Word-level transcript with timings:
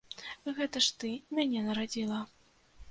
Гэта 0.59 0.81
ж 0.85 0.95
ты 1.03 1.11
мяне 1.41 1.63
нарадзіла. 1.69 2.19